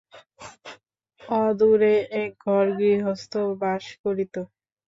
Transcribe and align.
অদূরে 1.37 1.93
একঘর 2.21 2.65
গৃহস্থ 2.79 3.33
বাস 3.61 3.85
করিত। 4.03 4.35